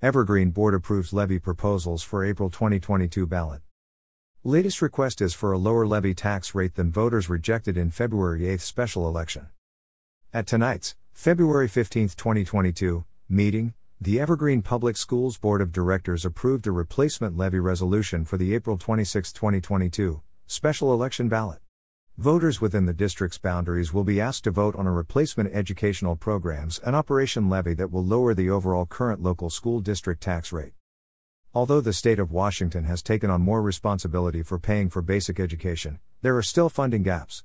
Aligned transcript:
Evergreen 0.00 0.50
Board 0.50 0.74
approves 0.74 1.12
levy 1.12 1.40
proposals 1.40 2.04
for 2.04 2.24
April 2.24 2.50
2022 2.50 3.26
ballot. 3.26 3.62
Latest 4.44 4.80
request 4.80 5.20
is 5.20 5.34
for 5.34 5.50
a 5.50 5.58
lower 5.58 5.88
levy 5.88 6.14
tax 6.14 6.54
rate 6.54 6.76
than 6.76 6.92
voters 6.92 7.28
rejected 7.28 7.76
in 7.76 7.90
February 7.90 8.46
8 8.46 8.60
special 8.60 9.08
election. 9.08 9.48
At 10.32 10.46
tonight's 10.46 10.94
February 11.12 11.66
15, 11.66 12.10
2022 12.10 13.06
meeting, 13.28 13.74
the 14.00 14.20
Evergreen 14.20 14.62
Public 14.62 14.96
Schools 14.96 15.36
Board 15.36 15.60
of 15.60 15.72
Directors 15.72 16.24
approved 16.24 16.68
a 16.68 16.70
replacement 16.70 17.36
levy 17.36 17.58
resolution 17.58 18.24
for 18.24 18.36
the 18.36 18.54
April 18.54 18.78
26, 18.78 19.32
2022 19.32 20.22
special 20.46 20.94
election 20.94 21.28
ballot. 21.28 21.58
Voters 22.18 22.60
within 22.60 22.84
the 22.84 22.92
district's 22.92 23.38
boundaries 23.38 23.94
will 23.94 24.02
be 24.02 24.20
asked 24.20 24.42
to 24.42 24.50
vote 24.50 24.74
on 24.74 24.88
a 24.88 24.92
replacement 24.92 25.54
educational 25.54 26.16
programs 26.16 26.80
and 26.80 26.96
operation 26.96 27.48
levy 27.48 27.74
that 27.74 27.92
will 27.92 28.04
lower 28.04 28.34
the 28.34 28.50
overall 28.50 28.86
current 28.86 29.22
local 29.22 29.48
school 29.48 29.78
district 29.78 30.20
tax 30.20 30.50
rate. 30.50 30.72
Although 31.54 31.80
the 31.80 31.92
state 31.92 32.18
of 32.18 32.32
Washington 32.32 32.82
has 32.86 33.04
taken 33.04 33.30
on 33.30 33.42
more 33.42 33.62
responsibility 33.62 34.42
for 34.42 34.58
paying 34.58 34.90
for 34.90 35.00
basic 35.00 35.38
education, 35.38 36.00
there 36.20 36.36
are 36.36 36.42
still 36.42 36.68
funding 36.68 37.04
gaps. 37.04 37.44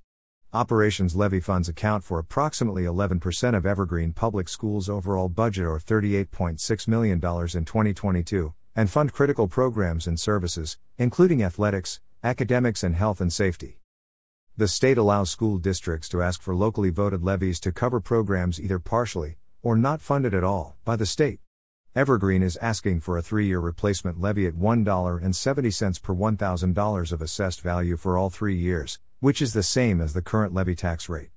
Operations 0.53 1.15
levy 1.15 1.39
funds 1.39 1.69
account 1.69 2.03
for 2.03 2.17
approximately 2.17 2.81
11% 2.81 3.55
of 3.55 3.67
Evergreen 3.67 4.11
Public 4.11 4.49
Schools' 4.49 4.89
overall 4.89 5.29
budget 5.29 5.67
or 5.67 5.77
$38.6 5.77 6.87
million 6.87 7.17
in 7.17 7.19
2022, 7.19 8.53
and 8.75 8.89
fund 8.89 9.13
critical 9.13 9.47
programs 9.47 10.07
and 10.07 10.19
services, 10.19 10.79
including 10.97 11.43
athletics, 11.43 11.99
academics, 12.23 12.81
and 12.81 12.95
health 12.95 13.21
and 13.21 13.31
safety. 13.31 13.77
The 14.55 14.67
state 14.67 14.99
allows 14.99 15.31
school 15.31 15.57
districts 15.57 16.07
to 16.09 16.21
ask 16.21 16.39
for 16.39 16.53
locally 16.55 16.91
voted 16.91 17.23
levies 17.23 17.59
to 17.61 17.71
cover 17.71 17.99
programs 17.99 18.61
either 18.61 18.77
partially, 18.77 19.37
or 19.63 19.75
not 19.75 19.99
funded 19.99 20.35
at 20.35 20.43
all, 20.43 20.77
by 20.85 20.95
the 20.95 21.07
state. 21.07 21.39
Evergreen 21.95 22.43
is 22.43 22.55
asking 22.57 22.99
for 22.99 23.17
a 23.17 23.23
three 23.23 23.47
year 23.47 23.59
replacement 23.59 24.21
levy 24.21 24.45
at 24.45 24.53
$1.70 24.53 26.01
per 26.03 26.13
$1,000 26.13 27.11
of 27.11 27.21
assessed 27.23 27.61
value 27.61 27.97
for 27.97 28.15
all 28.15 28.29
three 28.29 28.55
years, 28.55 28.99
which 29.21 29.41
is 29.41 29.53
the 29.53 29.63
same 29.63 29.99
as 29.99 30.13
the 30.13 30.21
current 30.21 30.53
levy 30.53 30.75
tax 30.75 31.09
rate. 31.09 31.31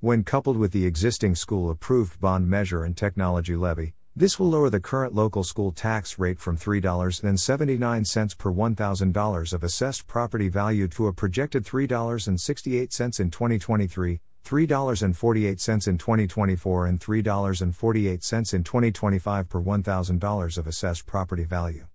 When 0.00 0.22
coupled 0.22 0.58
with 0.58 0.72
the 0.72 0.84
existing 0.84 1.36
school 1.36 1.70
approved 1.70 2.20
bond 2.20 2.50
measure 2.50 2.84
and 2.84 2.94
technology 2.94 3.56
levy, 3.56 3.94
this 4.18 4.36
will 4.36 4.50
lower 4.50 4.68
the 4.68 4.80
current 4.80 5.14
local 5.14 5.44
school 5.44 5.70
tax 5.70 6.18
rate 6.18 6.40
from 6.40 6.58
$3.79 6.58 8.36
per 8.36 8.52
$1,000 8.52 9.52
of 9.52 9.62
assessed 9.62 10.08
property 10.08 10.48
value 10.48 10.88
to 10.88 11.06
a 11.06 11.12
projected 11.12 11.64
$3.68 11.64 13.20
in 13.20 13.30
2023, 13.30 14.20
$3.48 14.44 15.86
in 15.86 15.98
2024, 15.98 16.86
and 16.86 16.98
$3.48 16.98 18.54
in 18.54 18.64
2025 18.64 19.48
per 19.48 19.62
$1,000 19.62 20.58
of 20.58 20.66
assessed 20.66 21.06
property 21.06 21.44
value. 21.44 21.86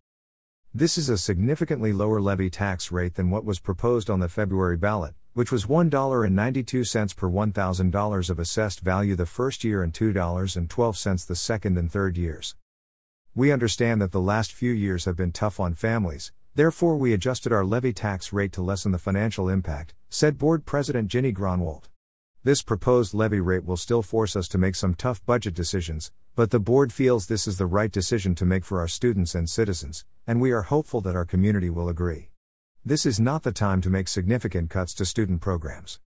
This 0.73 0.97
is 0.97 1.09
a 1.09 1.17
significantly 1.17 1.91
lower 1.91 2.21
levy 2.21 2.49
tax 2.49 2.89
rate 2.89 3.15
than 3.15 3.31
what 3.31 3.43
was 3.43 3.59
proposed 3.59 4.09
on 4.09 4.21
the 4.21 4.29
February 4.29 4.77
ballot, 4.77 5.13
which 5.33 5.51
was 5.51 5.65
$1.92 5.65 7.15
per 7.15 7.29
$1,000 7.29 8.29
of 8.29 8.39
assessed 8.39 8.79
value 8.81 9.15
the 9.15 9.25
first 9.25 9.63
year 9.63 9.81
and 9.81 9.91
$2.12 9.93 11.25
the 11.25 11.35
second 11.35 11.77
and 11.77 11.91
third 11.91 12.17
years. 12.17 12.55
We 13.35 13.51
understand 13.51 13.99
that 14.01 14.11
the 14.11 14.21
last 14.21 14.53
few 14.53 14.71
years 14.71 15.05
have 15.05 15.15
been 15.15 15.31
tough 15.31 15.59
on 15.59 15.73
families, 15.73 16.31
therefore, 16.53 16.97
we 16.97 17.13
adjusted 17.13 17.51
our 17.51 17.65
levy 17.65 17.91
tax 17.91 18.31
rate 18.31 18.51
to 18.53 18.61
lessen 18.61 18.91
the 18.91 18.99
financial 18.99 19.49
impact, 19.49 19.95
said 20.09 20.37
Board 20.37 20.65
President 20.65 21.07
Ginny 21.07 21.33
Gronwald. 21.33 21.89
This 22.43 22.61
proposed 22.61 23.15
levy 23.15 23.39
rate 23.39 23.65
will 23.65 23.77
still 23.77 24.03
force 24.03 24.35
us 24.35 24.47
to 24.49 24.59
make 24.59 24.75
some 24.75 24.93
tough 24.93 25.25
budget 25.25 25.55
decisions, 25.55 26.11
but 26.35 26.51
the 26.51 26.59
board 26.59 26.93
feels 26.93 27.25
this 27.25 27.47
is 27.47 27.57
the 27.57 27.65
right 27.65 27.91
decision 27.91 28.35
to 28.35 28.45
make 28.45 28.65
for 28.65 28.79
our 28.79 28.87
students 28.87 29.33
and 29.33 29.49
citizens, 29.49 30.05
and 30.27 30.39
we 30.41 30.51
are 30.51 30.63
hopeful 30.63 31.01
that 31.01 31.15
our 31.15 31.25
community 31.25 31.69
will 31.69 31.89
agree. 31.89 32.29
This 32.85 33.05
is 33.05 33.17
not 33.17 33.43
the 33.43 33.53
time 33.53 33.79
to 33.79 33.89
make 33.89 34.09
significant 34.09 34.69
cuts 34.69 34.93
to 34.95 35.05
student 35.05 35.39
programs. 35.39 36.01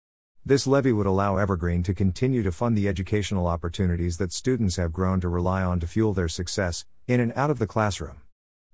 This 0.46 0.68
levy 0.68 0.92
would 0.92 1.06
allow 1.06 1.38
Evergreen 1.38 1.84
to 1.84 1.94
continue 1.94 2.44
to 2.44 2.52
fund 2.52 2.78
the 2.78 2.90
educational 2.90 3.48
opportunities 3.48 4.18
that 4.18 4.34
students 4.34 4.76
have 4.76 4.92
grown 4.92 5.22
to 5.22 5.30
rely 5.30 5.64
on 5.64 5.80
to 5.80 5.88
fuel 5.88 6.12
their 6.14 6.28
success, 6.28 6.84
in 7.08 7.22
and 7.22 7.32
out 7.38 7.50
of 7.50 7.60
the 7.60 7.66
classroom. 7.66 8.18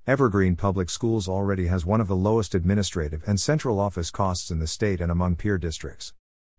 Evergreen 0.07 0.55
Public 0.55 0.89
Schools 0.89 1.27
already 1.27 1.67
has 1.67 1.85
one 1.85 2.01
of 2.01 2.07
the 2.07 2.15
lowest 2.15 2.55
administrative 2.55 3.21
and 3.27 3.39
central 3.39 3.79
office 3.79 4.09
costs 4.09 4.49
in 4.49 4.57
the 4.57 4.65
state 4.65 4.99
and 4.99 5.11
among 5.11 5.35
peer 5.35 5.59
districts. 5.59 6.15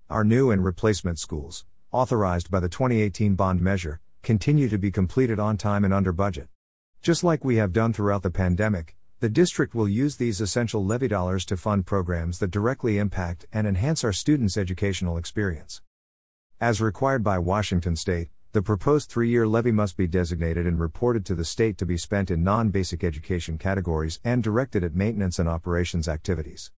Our 0.09 0.23
new 0.23 0.53
and 0.53 0.65
replacement 0.65 1.19
schools, 1.19 1.65
authorized 1.91 2.53
by 2.53 2.61
the 2.61 2.69
2018 2.69 3.35
bond 3.35 3.61
measure, 3.61 3.99
continue 4.23 4.69
to 4.69 4.79
be 4.79 4.93
completed 4.93 5.41
on 5.41 5.57
time 5.57 5.85
and 5.85 5.93
under 5.93 6.13
budget. 6.13 6.47
Just 7.03 7.25
like 7.25 7.45
we 7.45 7.57
have 7.57 7.73
done 7.73 7.93
throughout 7.93 8.23
the 8.23 8.31
pandemic, 8.31 8.95
the 9.23 9.29
district 9.29 9.73
will 9.73 9.89
use 9.89 10.17
these 10.17 10.41
essential 10.41 10.85
levy 10.85 11.07
dollars 11.07 11.45
to 11.45 11.57
fund 11.57 11.87
programs 11.87 12.41
that 12.41 12.51
directly 12.51 12.99
impact 12.99 13.47
and 13.53 13.69
enhance 13.69 14.03
our 14.03 14.13
students' 14.13 14.57
educational 14.57 15.17
experience. 15.17 15.81
As 16.61 16.81
required 16.81 17.23
by 17.23 17.39
Washington 17.39 17.95
state, 17.95 18.31
the 18.51 18.63
proposed 18.63 19.09
three 19.09 19.29
year 19.29 19.47
levy 19.47 19.71
must 19.71 19.97
be 19.97 20.09
designated 20.09 20.67
and 20.67 20.81
reported 20.81 21.25
to 21.27 21.37
the 21.37 21.45
state 21.45 21.79
to 21.79 21.87
be 21.87 21.97
spent 21.97 22.33
in 22.33 22.43
non 22.43 22.71
basic 22.71 23.05
education 23.05 23.59
categories 23.59 24.19
and 24.25 24.43
directed 24.43 24.83
at 24.83 24.97
maintenance 24.97 25.39
and 25.39 25.49
operations 25.49 26.09
activities. 26.09 26.73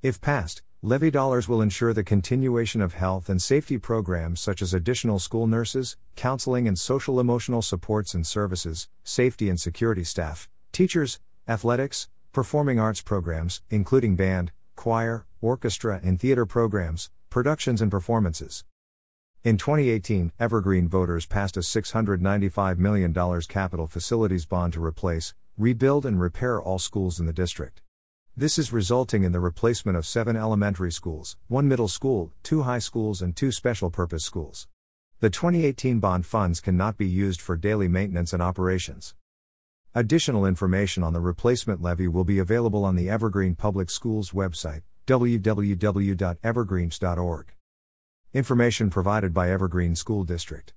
If 0.00 0.22
passed, 0.22 0.62
levy 0.80 1.10
dollars 1.10 1.48
will 1.48 1.60
ensure 1.60 1.92
the 1.92 2.02
continuation 2.02 2.80
of 2.80 2.94
health 2.94 3.28
and 3.28 3.42
safety 3.42 3.76
programs 3.76 4.40
such 4.40 4.62
as 4.62 4.72
additional 4.72 5.18
school 5.18 5.46
nurses, 5.46 5.98
counseling 6.16 6.66
and 6.66 6.78
social 6.78 7.20
emotional 7.20 7.60
supports 7.60 8.14
and 8.14 8.26
services, 8.26 8.88
safety 9.04 9.50
and 9.50 9.60
security 9.60 10.02
staff, 10.02 10.48
teachers, 10.72 11.20
athletics, 11.48 12.08
performing 12.32 12.78
arts 12.78 13.02
programs, 13.02 13.62
including 13.70 14.16
band, 14.16 14.52
choir, 14.76 15.26
orchestra, 15.40 16.00
and 16.02 16.20
theater 16.20 16.46
programs, 16.46 17.10
productions, 17.28 17.82
and 17.82 17.90
performances. 17.90 18.64
In 19.42 19.56
2018, 19.56 20.32
Evergreen 20.38 20.88
voters 20.88 21.24
passed 21.26 21.56
a 21.56 21.60
$695 21.60 22.78
million 22.78 23.14
capital 23.48 23.86
facilities 23.86 24.44
bond 24.44 24.74
to 24.74 24.84
replace, 24.84 25.34
rebuild, 25.56 26.04
and 26.04 26.20
repair 26.20 26.60
all 26.60 26.78
schools 26.78 27.18
in 27.18 27.26
the 27.26 27.32
district. 27.32 27.80
This 28.36 28.58
is 28.58 28.72
resulting 28.72 29.24
in 29.24 29.32
the 29.32 29.40
replacement 29.40 29.98
of 29.98 30.06
seven 30.06 30.36
elementary 30.36 30.92
schools, 30.92 31.36
one 31.48 31.68
middle 31.68 31.88
school, 31.88 32.32
two 32.42 32.62
high 32.62 32.78
schools, 32.78 33.20
and 33.22 33.34
two 33.34 33.50
special 33.50 33.90
purpose 33.90 34.24
schools. 34.24 34.68
The 35.20 35.30
2018 35.30 36.00
bond 36.00 36.24
funds 36.24 36.60
cannot 36.60 36.96
be 36.96 37.06
used 37.06 37.40
for 37.40 37.56
daily 37.56 37.88
maintenance 37.88 38.32
and 38.32 38.42
operations. 38.42 39.14
Additional 39.92 40.46
information 40.46 41.02
on 41.02 41.12
the 41.12 41.20
replacement 41.20 41.82
levy 41.82 42.06
will 42.06 42.22
be 42.22 42.38
available 42.38 42.84
on 42.84 42.94
the 42.94 43.10
Evergreen 43.10 43.56
Public 43.56 43.90
Schools 43.90 44.30
website, 44.30 44.82
www.evergreens.org. 45.08 47.52
Information 48.32 48.88
provided 48.88 49.34
by 49.34 49.50
Evergreen 49.50 49.96
School 49.96 50.22
District. 50.22 50.72